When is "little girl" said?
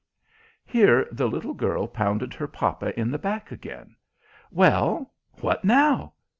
1.29-1.85